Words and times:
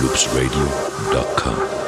loopsradio.com. 0.00 1.79